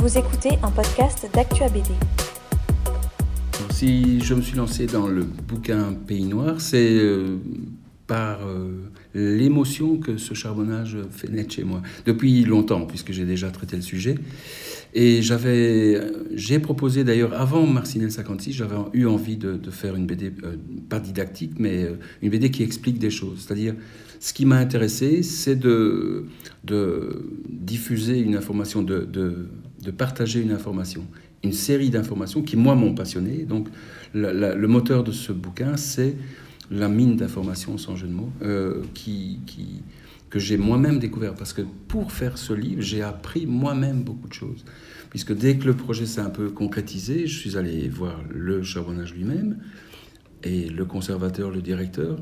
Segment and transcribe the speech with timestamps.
[0.00, 1.90] Vous écoutez un podcast d'Actua BD.
[3.70, 7.38] Si je me suis lancé dans le bouquin Pays Noir, c'est euh,
[8.06, 11.82] par euh, l'émotion que ce charbonnage fait naître chez moi.
[12.06, 14.14] Depuis longtemps, puisque j'ai déjà traité le sujet.
[14.94, 16.00] Et j'avais,
[16.32, 20.54] j'ai proposé d'ailleurs, avant Marcinelle 56, j'avais eu envie de, faire une BD, euh,
[20.88, 21.88] pas didactique, mais
[22.22, 23.44] une BD qui explique des choses.
[23.44, 23.74] C'est-à-dire,
[24.20, 26.26] ce qui m'a intéressé, c'est de,
[27.48, 29.48] diffuser une information, de
[29.82, 31.06] de partager une information,
[31.44, 33.44] une série d'informations qui, moi, m'ont passionné.
[33.44, 33.68] Donc,
[34.14, 36.16] le moteur de ce bouquin, c'est
[36.70, 38.82] la mine d'informations, sans jeu de mots, euh,
[40.30, 41.34] que j'ai moi-même découvert.
[41.34, 44.64] Parce que pour faire ce livre, j'ai appris moi-même beaucoup de choses.
[45.10, 49.14] Puisque dès que le projet s'est un peu concrétisé, je suis allé voir le charbonnage
[49.14, 49.58] lui-même
[50.42, 52.18] et le conservateur, le directeur,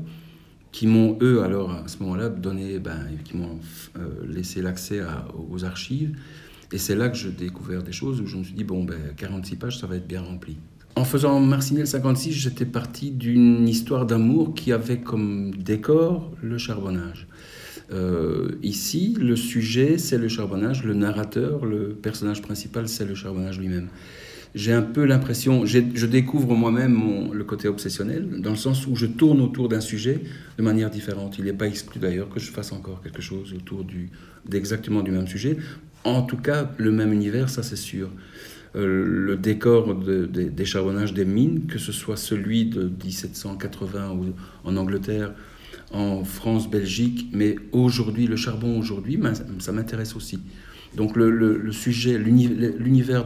[0.71, 3.59] qui m'ont, eux, alors, à ce moment-là, donné, ben, qui m'ont
[3.97, 5.01] euh, laissé l'accès
[5.49, 6.15] aux archives
[6.71, 8.97] et c'est là que j'ai découvert des choses où je me suis dit, bon, ben,
[9.15, 10.57] 46 pages, ça va être bien rempli.
[10.95, 17.27] En faisant Marcinelle 56, j'étais parti d'une histoire d'amour qui avait comme décor le charbonnage.
[17.93, 23.59] Euh, ici, le sujet, c'est le charbonnage, le narrateur, le personnage principal, c'est le charbonnage
[23.59, 23.89] lui-même.
[24.55, 29.05] J'ai un peu l'impression, je découvre moi-même le côté obsessionnel, dans le sens où je
[29.05, 30.21] tourne autour d'un sujet
[30.57, 31.37] de manière différente.
[31.37, 33.85] Il n'est pas exclu d'ailleurs que je fasse encore quelque chose autour
[34.47, 35.57] d'exactement du même sujet
[36.03, 38.09] en tout cas le même univers, ça c'est sûr.
[38.75, 44.77] Euh, le décor des charbonnages des mines, que ce soit celui de 1780 ou en
[44.77, 45.33] Angleterre,
[45.91, 49.19] en France, Belgique, mais aujourd'hui, le charbon aujourd'hui,
[49.59, 50.39] ça m'intéresse aussi.
[50.95, 53.25] Donc le, sujet, l'univers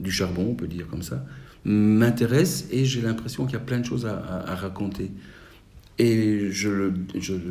[0.00, 1.24] du charbon, on peut dire comme ça,
[1.64, 5.10] m'intéresse et j'ai l'impression qu'il y a plein de choses à raconter.
[5.98, 6.92] Et je le,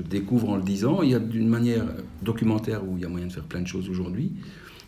[0.10, 1.02] découvre en le disant.
[1.02, 1.86] Il y a d'une manière
[2.22, 4.34] documentaire où il y a moyen de faire plein de choses aujourd'hui,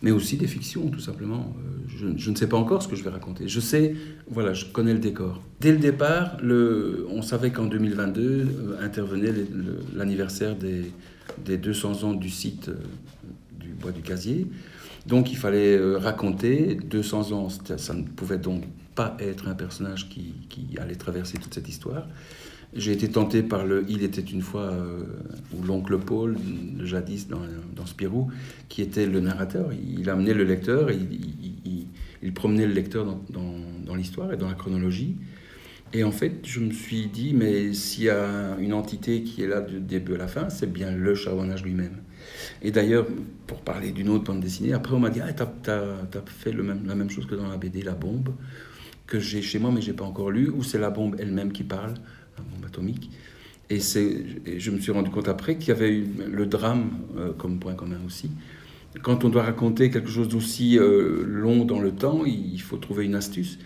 [0.02, 1.56] mais aussi des fictions, tout simplement.
[1.58, 3.48] Euh, je, ne sais pas encore ce que je vais raconter.
[3.48, 3.95] Je sais,
[4.30, 5.42] voilà, je connais le décor.
[5.61, 9.32] Dès le départ, on savait qu'en 2022 euh, intervenait
[9.95, 10.92] l'anniversaire des,
[11.45, 12.76] des, 200 ans du site euh,
[13.58, 14.48] du Bois du Casier.
[15.08, 17.48] Donc il fallait raconter 200 ans.
[17.49, 18.64] Ça ne pouvait donc
[18.95, 20.33] pas être un personnage qui
[20.80, 22.08] allait traverser toute cette histoire.
[22.75, 25.03] J'ai été tenté par le Il était une fois, euh,
[25.53, 26.36] ou l'oncle Paul,
[26.83, 28.30] jadis dans, Spirou,
[28.67, 29.69] qui était le narrateur.
[29.73, 31.08] Il amenait le lecteur, il,
[32.21, 35.15] il, promenait le lecteur dans, l'histoire et dans la chronologie.
[35.93, 39.47] Et en fait, je me suis dit, mais s'il y a une entité qui est
[39.47, 42.02] là du début à la fin, c'est bien le charbonnage lui-même.
[42.61, 43.05] Et d'ailleurs,
[43.47, 46.95] pour parler d'une autre bande dessinée, après on m'a dit, ah, t'as as, fait la
[46.95, 48.33] même chose que dans la BD, La Bombe,
[49.08, 51.64] que j'ai chez moi mais j'ai pas encore lu, où c'est la bombe elle-même qui
[51.64, 51.93] parle?
[52.37, 53.09] La bombe atomique.
[53.69, 57.33] Et, et, je me suis rendu compte après qu'il y avait eu le drame euh,
[57.33, 58.29] comme point commun aussi.
[59.01, 63.05] Quand on doit raconter quelque chose d'aussi euh, long dans le temps, il faut trouver
[63.05, 63.57] une astuce.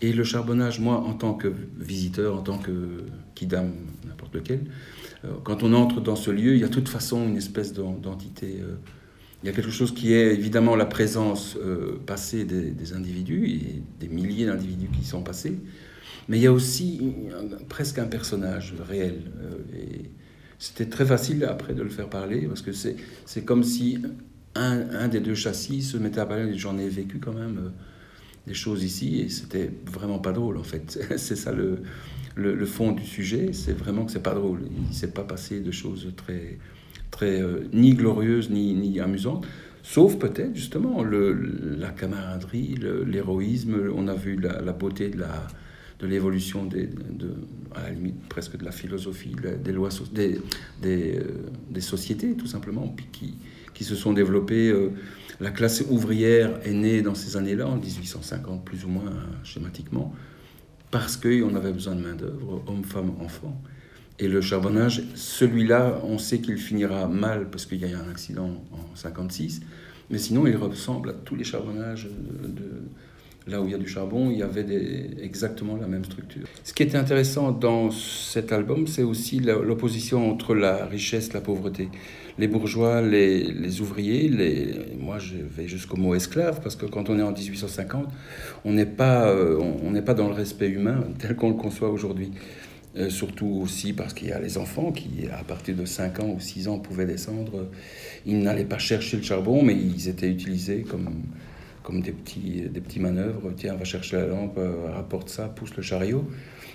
[0.00, 2.72] Et le charbonnage, moi, en tant que visiteur, en tant que
[3.34, 3.72] kidam,
[4.06, 4.60] n'importe lequel,
[5.24, 7.72] euh, quand on entre dans ce lieu, il y a de toute façon une espèce
[7.72, 8.60] d'entité.
[9.42, 11.58] il y a quelque chose qui est évidemment la présence
[12.06, 15.58] passée des, des, individus, et des milliers d'individus qui sont passés,
[16.28, 17.00] mais il y a aussi
[17.68, 19.22] presque un personnage réel.
[19.40, 20.10] Euh, et
[20.58, 23.98] c'était très facile après de le faire parler, parce que c'est comme si
[24.54, 26.56] un, un, des deux châssis se mettait à parler.
[26.56, 27.70] J'en ai vécu quand même euh,
[28.46, 31.00] des choses ici, et c'était vraiment pas drôle en fait.
[31.16, 31.80] c'est ça le,
[32.36, 34.60] le, fond du sujet, c'est vraiment que c'est pas drôle.
[34.70, 36.58] Il ne s'est pas passé de choses très,
[37.10, 39.46] très euh, ni glorieuses ni, ni amusantes.
[39.82, 41.32] Sauf peut-être justement le,
[41.78, 45.46] la camaraderie, l'héroïsme, on a vu la, la beauté de la,
[45.98, 47.34] de l'évolution des, de,
[47.74, 50.40] à la limite presque de la philosophie, des lois, des,
[50.80, 51.22] des, euh,
[51.70, 53.34] des sociétés tout simplement, qui,
[53.74, 54.70] qui se sont développées.
[54.70, 54.90] Euh,
[55.40, 59.12] la classe ouvrière est née dans ces années-là, en 1850 plus ou moins
[59.44, 60.14] schématiquement,
[60.90, 63.60] parce qu'on avait besoin de main-d'œuvre, hommes, femmes, enfants.
[64.20, 68.10] Et le charbonnage, celui-là, on sait qu'il finira mal parce qu'il y a eu un
[68.10, 69.60] accident en 56,
[70.10, 72.08] mais sinon il ressemble à tous les charbonnages
[72.42, 72.82] de
[73.48, 74.66] là où il y a du charbon, il y avait
[75.22, 76.46] exactement la même structure.
[76.64, 81.40] Ce qui était intéressant dans cet album, c'est aussi l'opposition entre la richesse et la
[81.40, 81.88] pauvreté.
[82.38, 84.30] Les bourgeois, les, ouvriers,
[85.00, 88.06] moi je vais jusqu'au mot esclave, parce que quand on est en 1850,
[88.64, 92.30] on n'est pas, euh, on pas dans le respect humain tel qu'on le conçoit aujourd'hui.
[92.96, 96.30] Euh, surtout aussi parce qu'il y a les enfants qui, à partir de 5 ans
[96.30, 97.68] ou 6 ans, pouvaient descendre.
[98.24, 101.10] Ils n'allaient pas chercher le charbon, mais ils étaient utilisés comme,
[101.88, 103.50] comme des petits, des petits manœuvres.
[103.56, 104.60] Tiens, va chercher la lampe,
[104.92, 106.22] rapporte ça, pousse le chariot.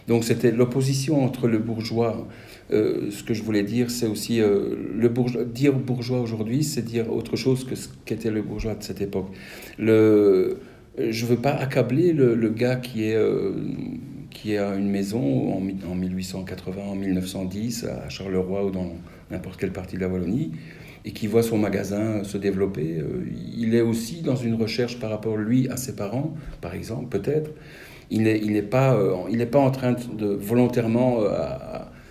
[0.07, 2.27] Donc c'était l'opposition entre le bourgeois.
[2.71, 7.35] ce que je voulais dire, c'est aussi le bourgeois, dire bourgeois aujourd'hui, c'est dire autre
[7.35, 9.27] chose que ce qu'était le bourgeois de cette époque.
[9.77, 10.57] Le,
[10.97, 13.17] je veux pas accabler le, gars qui est
[14.31, 18.93] qui a une maison en 1880, en 1910 à Charleroi ou dans
[19.29, 20.51] n'importe quelle partie de la Wallonie
[21.05, 22.97] et qui voit son magasin se développer.
[22.99, 23.25] Euh,
[23.57, 27.51] il est aussi dans une recherche par rapport, lui, à ses parents, par exemple, peut-être.
[28.09, 31.29] Il n'est pas, euh, pas en train de volontairement euh,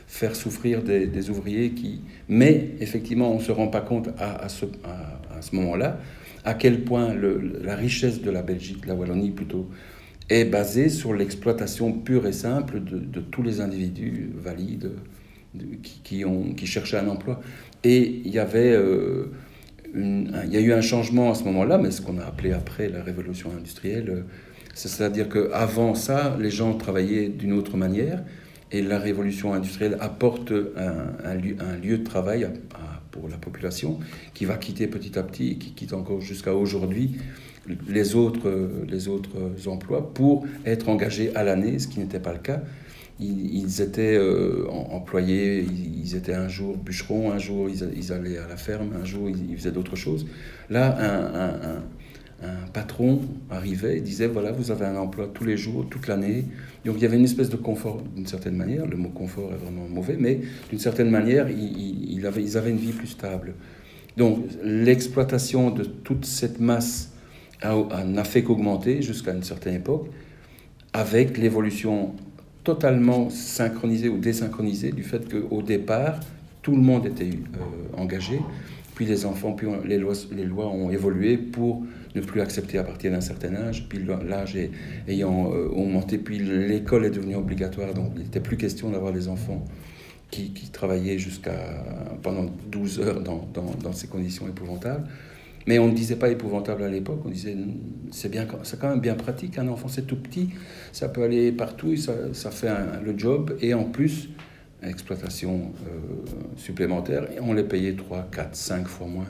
[0.06, 2.00] faire souffrir des, ouvriers qui...
[2.28, 5.20] Mais effectivement, on ne se rend pas compte à, à ce, à,
[5.52, 5.98] moment-là
[6.44, 7.14] à quel point
[7.62, 9.68] la richesse de la Belgique, de la Wallonie plutôt,
[10.28, 14.92] est basée sur l'exploitation pure et simple de, tous les individus valides
[15.92, 17.40] qui, cherchaient un emploi.
[17.84, 18.72] Et il y avait...
[18.72, 19.32] Euh,
[19.94, 22.88] il y a eu un changement à ce moment-là, mais ce qu'on a appelé après
[22.88, 24.22] la révolution industrielle, euh,
[24.72, 28.22] c'est-à-dire qu'avant ça, les gens travaillaient d'une autre manière,
[28.70, 32.48] et la révolution industrielle apporte un, lieu, de travail
[33.10, 33.98] pour la population
[34.32, 37.18] qui va quitter petit à petit, qui quitte encore jusqu'à aujourd'hui
[37.86, 38.50] les autres,
[38.88, 42.62] les autres emplois pour être engagés à l'année, ce qui n'était pas le cas.
[43.22, 48.56] Ils, étaient euh, employés, ils, étaient un jour bûcherons, un jour ils, allaient à la
[48.56, 50.26] ferme, un jour ils, faisaient d'autres choses.
[50.70, 51.82] Là, un,
[52.74, 53.20] patron
[53.50, 56.44] arrivait et disait voilà, vous avez un emploi tous les jours, toute l'année.
[56.84, 58.84] Donc il y avait une espèce de confort d'une certaine manière.
[58.86, 63.06] Le mot confort est vraiment mauvais, mais d'une certaine manière, ils avaient une vie plus
[63.06, 63.54] stable.
[64.16, 67.12] Donc l'exploitation de toute cette masse
[67.64, 70.08] n'a fait qu'augmenter jusqu'à une certaine époque,
[70.92, 72.14] avec l'évolution
[72.64, 76.20] totalement synchronisée ou désynchronisée du fait qu'au départ,
[76.62, 78.40] tout le monde était euh, engagé,
[78.94, 81.82] puis les enfants, puis les lois, les lois ont évolué pour
[82.14, 83.98] ne plus accepter à partir d'un certain âge, puis
[84.28, 84.56] l'âge
[85.08, 89.28] ayant euh, augmenté, puis l'école est devenue obligatoire, donc il n'était plus question d'avoir des
[89.28, 89.64] enfants
[90.30, 91.52] qui, travaillaient jusqu'à
[92.22, 95.06] pendant 12 heures dans, dans ces conditions épouvantables.
[95.66, 97.56] Mais on ne disait pas épouvantable à l'époque, on disait
[98.10, 100.50] c'est bien, c'est quand même bien pratique, un enfant c'est tout petit,
[100.92, 102.70] ça peut aller partout, ça, ça fait
[103.04, 104.28] le job, et en plus,
[104.82, 105.98] exploitation euh,
[106.56, 109.26] supplémentaire, et on les payait 3, 4, 5 fois moins.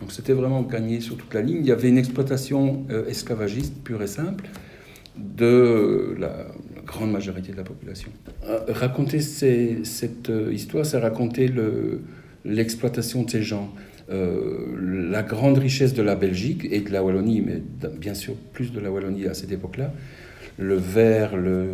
[0.00, 1.58] Donc c'était vraiment gagné sur toute la ligne.
[1.60, 4.48] Il y avait une exploitation euh, esclavagiste pure et simple
[5.16, 6.46] de la,
[6.84, 8.10] grande majorité de la population.
[8.44, 11.48] Euh, raconter cette histoire, c'est raconter
[12.44, 13.72] l'exploitation de ces gens.
[14.12, 17.62] Euh, la grande richesse de la Belgique et de la Wallonie, mais
[17.98, 19.92] bien sûr plus de la Wallonie à cette époque-là,
[20.58, 21.66] le verre, le,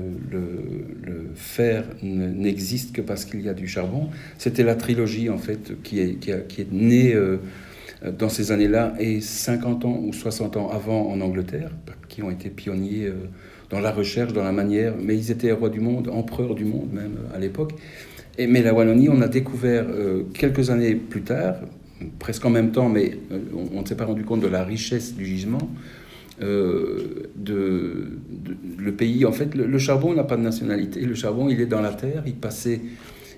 [1.35, 4.09] fer n'existe que parce qu'il y a du charbon.
[4.39, 7.39] C'était la trilogie en fait qui est, née euh,
[8.19, 11.71] dans ces années-là et 50 ans ou 60 ans avant en Angleterre,
[12.09, 13.15] qui ont été pionniers euh,
[13.71, 16.93] dans la recherche, dans la manière, mais ils étaient rois du monde, empereurs du monde
[16.93, 17.73] même à l'époque.
[18.39, 19.87] Mais la Wallonie, on a découvert
[20.33, 21.57] quelques années plus tard,
[22.19, 23.39] presque en même temps, mais euh,
[23.73, 25.71] on ne s'est pas rendu compte de la richesse du gisement.
[26.41, 28.19] Euh, de,
[28.79, 31.01] le pays, en fait, le, charbon n'a pas de nationalité.
[31.01, 32.23] Le charbon, il est dans la terre.
[32.27, 32.81] Il passait,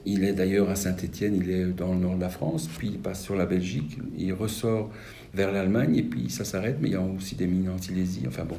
[0.04, 2.98] il est d'ailleurs à Saint-Étienne, il est dans le nord de la France, puis il
[2.98, 4.90] passe sur la Belgique, il ressort
[5.32, 6.76] vers l'Allemagne et puis ça s'arrête.
[6.82, 8.24] Mais il y a aussi des mines en Silésie.
[8.26, 8.56] Enfin bon,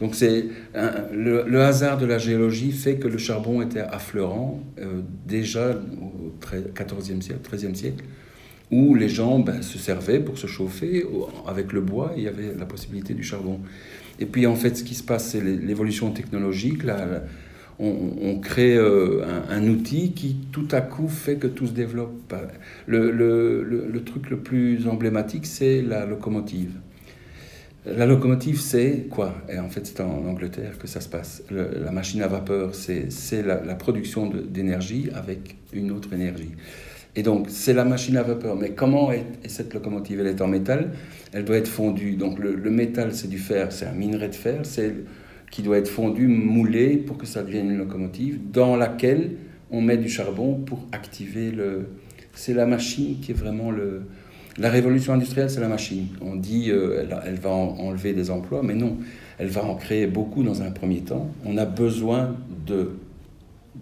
[0.00, 0.46] donc c'est
[1.12, 7.20] le, hasard de la géologie fait que le charbon était affleurant euh, déjà au 14e
[7.20, 8.04] siècle, 13e siècle
[8.72, 11.04] où les gens ben, se servaient pour se chauffer
[11.46, 13.60] avec le bois il y avait la possibilité du charbon.
[14.18, 16.82] Et puis en fait, ce qui se passe, c'est l'évolution technologique.
[16.82, 17.22] Là,
[17.78, 22.34] on, crée euh, un, outil qui tout à coup fait que tout se développe.
[22.86, 26.72] Le, le, truc le plus emblématique, c'est la locomotive.
[27.84, 29.34] La locomotive, c'est quoi?
[29.52, 31.42] Et en fait, c'est en Angleterre que ça se passe.
[31.50, 36.52] la machine à vapeur, c'est la, production d'énergie avec une autre énergie.
[37.14, 38.56] Et donc, c'est la machine à vapeur.
[38.56, 40.92] Mais comment est, cette locomotive Elle est en métal,
[41.32, 42.14] elle doit être fondue.
[42.14, 44.94] Donc, le, métal, c'est du fer, c'est un minerai de fer, c'est
[45.50, 49.32] qui doit être fondu, moulé pour que ça devienne une locomotive, dans laquelle
[49.70, 51.88] on met du charbon pour activer le.
[52.34, 54.02] C'est la machine qui est vraiment le.
[54.58, 56.08] La révolution industrielle, c'est la machine.
[56.20, 57.04] On dit euh,
[57.42, 58.98] va enlever des emplois, mais non,
[59.38, 61.30] elle va en créer beaucoup dans un premier temps.
[61.44, 62.36] On a besoin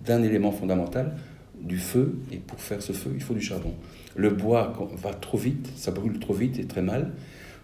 [0.04, 1.16] d'un élément fondamental,
[1.62, 3.74] du feu, et pour faire ce feu, il faut du charbon.
[4.16, 7.12] Le bois va trop vite, ça brûle trop vite et très mal.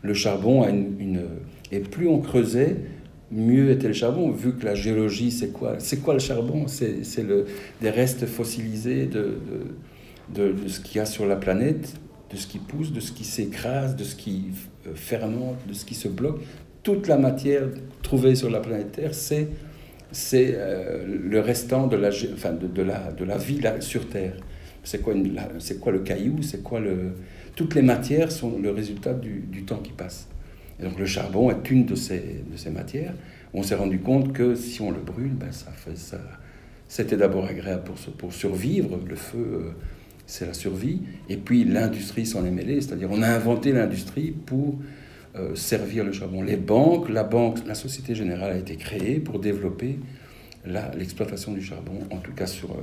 [0.02, 1.24] Le charbon a une...
[1.72, 2.76] Et plus on creusait,
[3.30, 6.66] mieux était le charbon, vu que la géologie, c'est quoi C'est quoi le charbon?
[6.68, 7.26] C'est
[7.80, 9.38] des restes fossilisés de,
[10.34, 11.94] de, de, ce qu'il y a sur la planète,
[12.30, 14.46] de ce qui pousse, de ce qui s'écrase, de ce qui
[14.86, 16.40] euh, fermente, de ce qui se bloque.
[16.82, 17.62] toute la matière
[18.02, 19.48] trouvée sur la planète Terre, c'est
[20.16, 24.34] c'est euh, le restant de la, enfin, de, de, la, de la vie sur Terre.
[24.82, 25.14] C'est quoi,
[25.80, 27.16] quoi le caillou C'est quoi le...
[27.54, 30.28] Toutes les matières sont le résultat du, du, temps qui passe.
[30.80, 33.12] Et donc le charbon est une de ces, de ces matières.
[33.52, 36.20] On s'est rendu compte que si on le brûle, ben ça fait ça.
[36.88, 38.98] C'était d'abord agréable pour, pour survivre.
[39.06, 39.70] Le feu, euh,
[40.26, 41.00] c'est la survie.
[41.28, 44.78] Et puis l'industrie s'en est mêlée, c'est-à-dire on a inventé l'industrie pour
[45.38, 46.42] euh, servir le charbon.
[46.42, 49.98] Les banques, la banque, la Société Générale a été créée pour développer
[50.96, 51.98] l'exploitation du charbon.
[52.10, 52.76] En tout cas sur euh,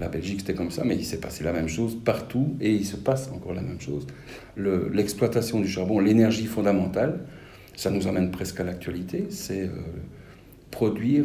[0.00, 2.84] la Belgique, c'était comme ça, mais il s'est passé la même chose partout et il
[2.84, 4.06] se passe encore la même chose.
[4.56, 7.20] L'exploitation du charbon, l'énergie fondamentale,
[7.76, 9.70] ça nous amène presque à l'actualité, c'est euh,
[10.70, 11.24] produire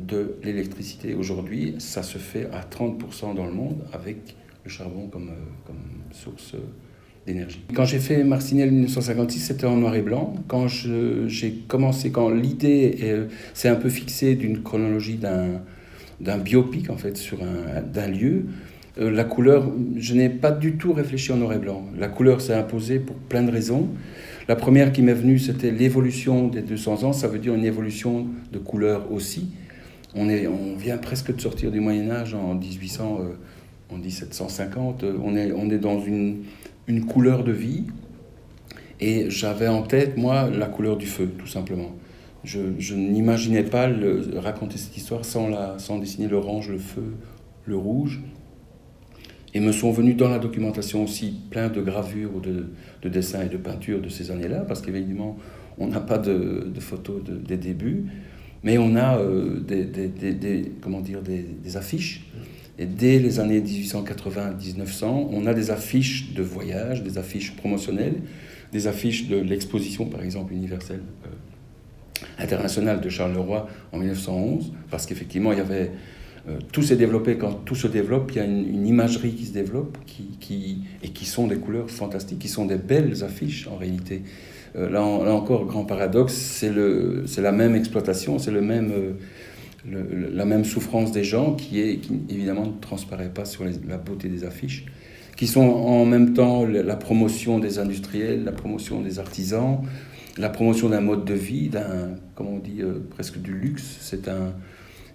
[0.00, 1.14] de l'électricité.
[1.14, 5.32] Aujourd'hui, ça se fait à 30% dans le monde avec le charbon comme,
[5.66, 5.76] comme
[6.12, 6.54] source
[7.74, 10.34] quand j'ai fait Marcinelle 1956, c'était en noir et blanc.
[10.46, 15.18] Quand j'ai commencé, quand l'idée s'est un peu fixée d'une chronologie
[16.20, 18.44] d'un biopic, en fait, sur un, lieu,
[19.00, 21.84] euh, la couleur, je n'ai pas du tout réfléchi en noir et blanc.
[21.98, 23.88] La couleur s'est imposée pour plein de raisons.
[24.48, 27.12] La première qui m'est venue, c'était l'évolution des 200 ans.
[27.12, 29.50] Ça veut dire une évolution de couleur aussi.
[30.14, 35.04] On, est, on vient presque de sortir du Moyen Âge en 1800, euh, en 1750.
[35.22, 36.38] On est, on est dans une
[36.88, 37.84] une couleur de vie.
[39.00, 41.94] Et j'avais en tête, moi, la couleur du feu, tout simplement.
[42.42, 43.88] Je, n'imaginais pas
[44.36, 47.14] raconter cette histoire sans, dessiner l'orange, le feu,
[47.66, 48.20] le rouge.
[49.54, 52.66] Et me sont venus dans la documentation aussi plein de gravures, de,
[53.02, 55.38] de dessins et de peintures de ces années-là, parce qu'évidemment,
[55.78, 58.06] on n'a pas de, photos des débuts,
[58.62, 62.26] mais on a euh, des, comment dire, des, affiches
[62.78, 68.20] et dès les années 1880-1900, on a des affiches de voyage, des affiches promotionnelles,
[68.72, 75.52] des affiches de l'exposition, par exemple, universelle euh, internationale de Charleroi en 1911, parce qu'effectivement.
[75.52, 79.52] Euh, tout s'est développé, quand tout se développe, il y a une, imagerie qui se
[79.52, 84.22] développe, qui, et qui sont des couleurs fantastiques, qui sont des belles affiches en réalité.
[84.76, 88.92] Euh, là, là, encore, grand paradoxe, c'est la même exploitation, c'est le même
[89.84, 94.44] la même souffrance des gens qui, est, évidemment ne transparaît pas sur la beauté des
[94.44, 94.86] affiches,
[95.36, 99.82] qui sont en même temps la promotion des industriels, la promotion des artisans,
[100.36, 103.98] la promotion d'un mode de vie, d'un, comment on dit, euh, presque du luxe.
[104.00, 104.54] C'est un,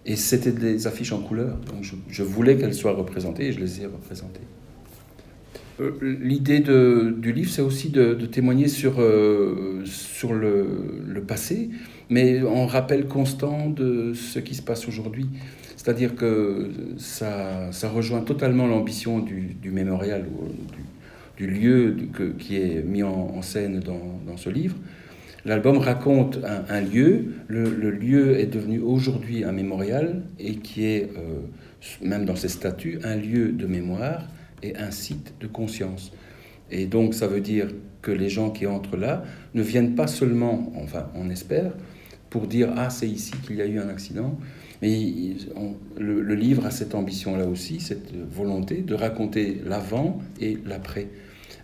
[0.05, 1.57] et c'était des affiches en couleur.
[1.71, 4.41] Donc je, voulais qu'elles soient représentées et je les ai représentées.
[5.83, 11.69] Euh, l'idée du livre, c'est aussi de, témoigner sur, euh, sur le, passé,
[12.09, 15.27] mais en rappel constant de ce qui se passe aujourd'hui.
[15.77, 20.49] C'est-à-dire que ça, ça, rejoint totalement l'ambition du, mémorial, ou
[21.37, 21.95] du, lieu
[22.39, 24.75] qui est mis en, scène dans, ce livre.
[25.45, 31.09] L'album raconte un, lieu, le, le, lieu est devenu aujourd'hui un mémorial et qui est,
[31.17, 31.41] euh,
[32.01, 34.23] même dans ses statuts, un lieu de mémoire
[34.63, 36.11] et un site de conscience.
[36.71, 37.67] Et donc ça veut dire
[38.01, 41.73] que les gens qui entrent là ne viennent pas seulement, enfin on espère,
[42.29, 44.37] pour dire ah c'est ici qu'il y a eu un accident.
[44.81, 45.13] Mais
[45.97, 51.07] le, livre a cette ambition-là aussi, cette volonté de raconter l'avant et l'après,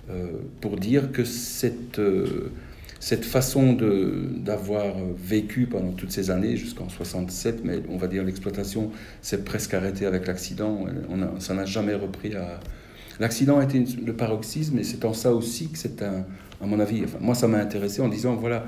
[0.09, 0.27] euh,
[0.61, 2.53] pour dire que cette, euh,
[3.01, 8.91] cette façon d'avoir vécu pendant toutes ces années, jusqu'en 67, mais on va dire l'exploitation
[9.21, 10.85] s'est presque arrêtée avec l'accident,
[11.39, 12.61] ça n'a jamais repris à...
[13.19, 16.25] L'accident a été le paroxysme, et c'est en ça aussi que c'est un,
[16.61, 18.65] à mon avis, enfin, moi ça m'a intéressé en disant, voilà,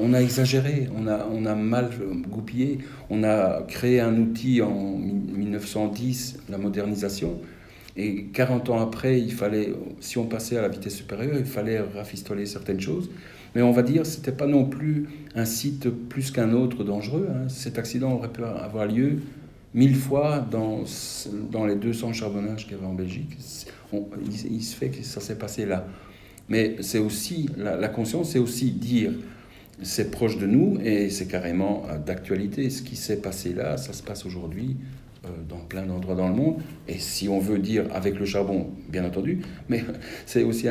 [0.00, 1.90] on a exagéré, on a, on a mal
[2.28, 2.78] goupillé,
[3.10, 7.40] on a créé un outil en 1910, la modernisation,
[7.96, 11.80] et 40 ans après, il fallait, si on passait à la vitesse supérieure, il fallait
[11.80, 13.10] rafistoler certaines choses.
[13.54, 17.26] Mais on va dire, ce n'était pas non plus un site plus qu'un autre dangereux.
[17.30, 17.48] Hein.
[17.48, 19.20] Cet accident aurait pu avoir lieu
[19.76, 20.84] mille fois dans,
[21.52, 23.36] dans les 200 charbonnages qu'il y avait en Belgique.
[23.92, 25.86] il, se fait que ça s'est passé là.
[26.48, 29.12] Mais c'est aussi, la, conscience, c'est aussi dire,
[29.82, 32.70] c'est proche de nous et c'est carrément euh, d'actualité.
[32.70, 34.76] Ce qui s'est passé là, ça se passe aujourd'hui
[35.24, 36.62] euh, dans plein d'endroits dans le monde.
[36.88, 39.84] Et si on veut dire avec le charbon, bien entendu, mais
[40.26, 40.68] c'est aussi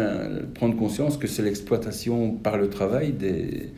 [0.56, 3.70] prendre conscience que c'est l'exploitation par le travail des,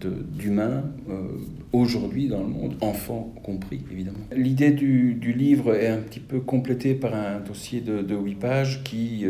[0.00, 1.28] d'humains euh,
[1.72, 4.18] aujourd'hui dans le monde, enfants compris évidemment.
[4.34, 8.34] L'idée du, du, livre est un petit peu complétée par un dossier de, de 8
[8.36, 9.26] pages qui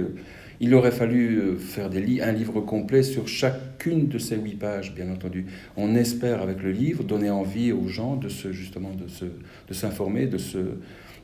[0.61, 4.95] il aurait fallu euh, faire des un livre complet sur chacune de ces huit pages,
[4.95, 5.47] bien entendu.
[5.77, 10.39] On espère, avec le livre, donner envie aux gens de se, justement de s'informer, de,
[10.39, 10.59] se,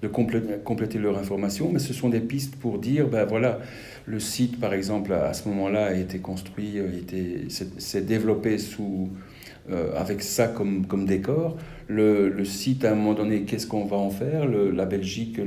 [0.03, 3.61] de compléter, leur information, mais ce sont des pistes pour dire, ben voilà,
[4.07, 6.79] le site, par exemple, à ce moment-là, a été construit,
[7.49, 9.11] s'est développé sous
[9.97, 11.57] avec ça comme, comme décor.
[11.89, 14.49] Le, site, à un moment donné, qu'est-ce qu'on va en faire?
[14.49, 15.41] La Belgique,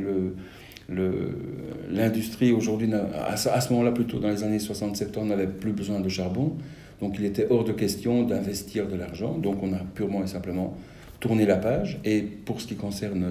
[1.89, 6.55] l'industrie aujourd'hui, à, ce moment-là, plutôt dans les années 60-70, n'avait plus besoin de charbon.
[7.01, 9.37] Donc il était hors de question d'investir de l'argent.
[9.37, 10.77] Donc on a purement et simplement
[11.19, 11.99] tourné la page.
[12.05, 13.25] Et pour ce qui concerne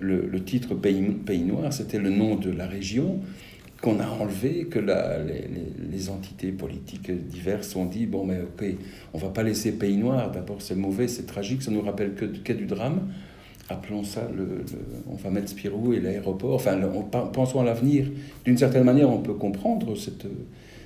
[0.00, 3.20] le, titre Pays, Pays Noir, c'était le nom de la région
[3.80, 8.64] qu'on a enlevé, que les, entités politiques diverses ont dit bon, mais ok,
[9.14, 10.30] on va pas laisser Pays Noir.
[10.30, 13.12] D'abord, c'est mauvais, c'est tragique, ça nous rappelle que, que du drame.
[13.68, 14.64] Appelons ça, le,
[15.08, 16.54] on va mettre Spirou et l'aéroport.
[16.54, 18.06] Enfin, on, pensons à l'avenir.
[18.44, 20.26] D'une certaine manière, on peut comprendre cette,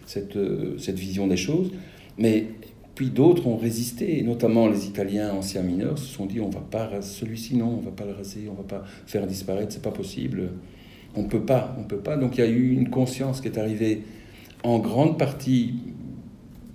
[0.06, 0.38] cette,
[0.78, 1.70] cette vision des choses,
[2.18, 2.46] mais
[2.94, 7.02] puis d'autres ont résisté, notamment les Italiens anciens mineurs se sont dit on va pas
[7.02, 10.50] celui-ci non, on va pas le raser, on va pas faire disparaître, c'est pas possible.
[11.16, 12.16] On peut pas, on peut pas.
[12.16, 14.02] Donc il y a eu une conscience qui est arrivée
[14.62, 15.74] en grande partie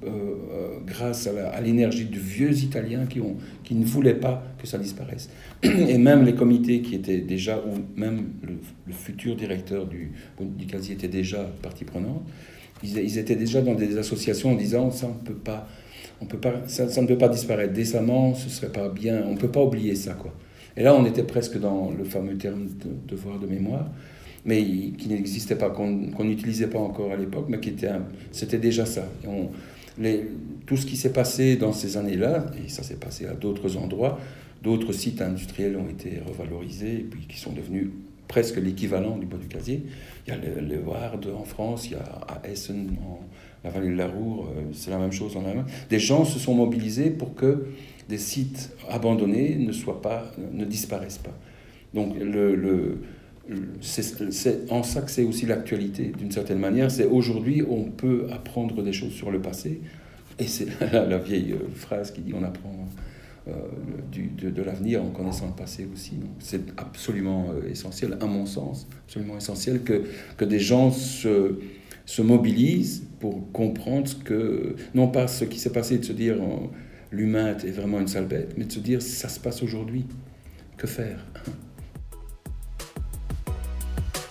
[0.05, 4.67] euh, euh, grâce à l'énergie de vieux Italiens qui, ont, qui ne voulaient pas que
[4.67, 5.29] ça disparaisse.
[5.63, 10.96] Et même les comités qui étaient déjà, ou même le, futur directeur du, du casier
[10.96, 12.24] était déjà partie prenante,
[12.81, 15.67] ils, ils, étaient déjà dans des associations en disant ça on peut pas
[16.22, 19.38] on peut pas, ça, ne peut pas disparaître décemment, ce serait pas bien, on ne
[19.38, 20.13] peut pas oublier ça.
[20.13, 20.34] Quoi.
[20.75, 23.89] Et là, on était presque dans le fameux terme de devoir de mémoire,
[24.46, 27.89] mais qui n'existait pas, qu'on n'utilisait pas encore à l'époque, mais qui était,
[28.31, 29.08] c'était déjà ça.
[30.65, 34.19] tout ce qui s'est passé dans ces années-là, et ça s'est passé à d'autres endroits,
[34.63, 37.89] d'autres sites industriels ont été revalorisés et puis qui sont devenus
[38.27, 39.84] presque l'équivalent du bois du casier.
[40.27, 43.19] Il y a le, le Ward en France, il y a à Essen en,
[43.63, 45.65] la vallée de la Roure, euh, c'est la même chose en Allemagne.
[45.89, 47.65] Des gens se sont mobilisés pour que
[48.08, 51.38] des sites abandonnés ne, soient pas, ne disparaissent pas.
[51.93, 53.00] Donc le
[53.82, 56.91] c'est en ça que c'est aussi l'actualité, d'une certaine manière.
[56.91, 59.82] C'est aujourd'hui, on peut apprendre des choses sur le passé.
[60.38, 62.88] Et c'est la, vieille euh, phrase qui dit on apprend
[63.48, 63.51] euh,
[64.41, 66.13] de, l'avenir en connaissant le passé aussi.
[66.39, 70.03] C'est absolument essentiel, à mon sens, absolument essentiel que,
[70.38, 71.60] que des gens se,
[72.06, 76.38] se mobilisent pour comprendre que, non pas ce qui s'est passé, de se dire
[77.12, 80.06] l'humain est vraiment une sale bête, mais de se dire ça se passe aujourd'hui.
[80.77, 81.26] Que faire?